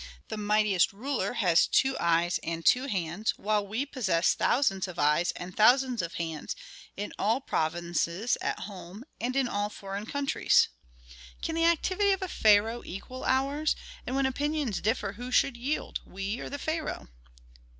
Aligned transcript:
The 0.29 0.35
mightiest 0.35 0.93
ruler 0.93 1.33
has 1.33 1.67
two 1.67 1.95
eyes 1.99 2.39
and 2.41 2.65
two 2.65 2.87
hands, 2.87 3.35
while 3.37 3.67
we 3.67 3.85
possess 3.85 4.33
thousands 4.33 4.87
of 4.87 4.97
eyes 4.97 5.31
and 5.33 5.55
thousands 5.55 6.01
of 6.01 6.15
hands 6.15 6.55
in 6.97 7.13
all 7.19 7.39
provinces 7.39 8.35
at 8.41 8.61
home, 8.61 9.03
and 9.19 9.35
in 9.35 9.47
all 9.47 9.69
foreign 9.69 10.07
countries. 10.07 10.69
"Can 11.43 11.53
the 11.53 11.65
activity 11.65 12.13
of 12.13 12.23
a 12.23 12.27
pharaoh 12.27 12.81
equal 12.83 13.23
ours; 13.25 13.75
and 14.07 14.15
when 14.15 14.25
opinions 14.25 14.81
differ 14.81 15.11
who 15.11 15.29
should 15.29 15.55
yield, 15.55 15.99
we 16.03 16.39
or 16.39 16.49
the 16.49 16.57
pharaoh?" 16.57 17.07